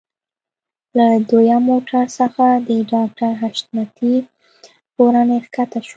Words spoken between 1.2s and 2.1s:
دويم موټر